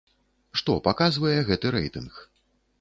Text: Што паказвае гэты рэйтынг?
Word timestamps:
Што 0.61 0.77
паказвае 0.87 1.37
гэты 1.53 1.75
рэйтынг? 1.79 2.13